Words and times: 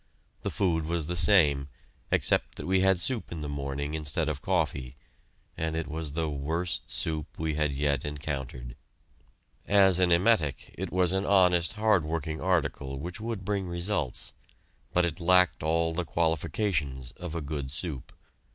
The 0.41 0.49
food 0.49 0.87
was 0.87 1.05
the 1.05 1.15
same, 1.15 1.67
except 2.09 2.55
that 2.55 2.65
we 2.65 2.79
had 2.79 2.99
soup 2.99 3.31
in 3.31 3.41
the 3.41 3.47
morning 3.47 3.93
instead 3.93 4.29
of 4.29 4.41
coffee, 4.41 4.95
and 5.55 5.75
it 5.75 5.87
was 5.87 6.13
the 6.13 6.27
worst 6.27 6.89
soup 6.89 7.37
we 7.37 7.53
had 7.53 7.71
yet 7.71 8.03
encountered. 8.03 8.75
As 9.67 9.99
an 9.99 10.11
emetic, 10.11 10.73
it 10.75 10.91
was 10.91 11.11
an 11.11 11.27
honest, 11.27 11.73
hard 11.73 12.03
working 12.03 12.41
article 12.41 12.97
which 12.97 13.21
would 13.21 13.45
bring 13.45 13.67
results, 13.67 14.33
but 14.91 15.05
it 15.05 15.19
lacked 15.19 15.61
all 15.61 15.93
the 15.93 16.03
qualifications 16.03 17.11
of 17.11 17.35
a 17.35 17.39
good 17.41 17.71
soup. 17.71 18.11